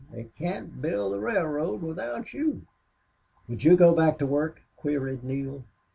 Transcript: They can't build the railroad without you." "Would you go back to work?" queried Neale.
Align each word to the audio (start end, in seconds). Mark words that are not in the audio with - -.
They 0.11 0.23
can't 0.35 0.81
build 0.81 1.13
the 1.13 1.19
railroad 1.19 1.83
without 1.83 2.33
you." 2.33 2.63
"Would 3.47 3.63
you 3.63 3.77
go 3.77 3.93
back 3.93 4.17
to 4.17 4.25
work?" 4.25 4.63
queried 4.75 5.23
Neale. 5.23 5.63